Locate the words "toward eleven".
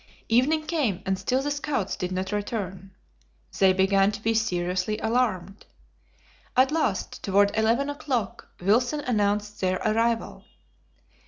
7.23-7.87